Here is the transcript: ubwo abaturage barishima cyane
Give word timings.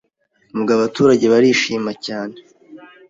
ubwo 0.55 0.71
abaturage 0.77 1.25
barishima 1.33 1.91
cyane 2.05 2.35